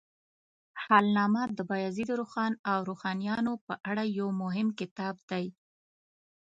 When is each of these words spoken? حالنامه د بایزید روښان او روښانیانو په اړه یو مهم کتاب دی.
حالنامه 0.83 1.43
د 1.57 1.59
بایزید 1.69 2.09
روښان 2.19 2.53
او 2.71 2.77
روښانیانو 2.89 3.53
په 3.65 3.73
اړه 3.89 4.03
یو 4.19 4.27
مهم 4.41 4.67
کتاب 4.79 5.15
دی. 5.29 5.45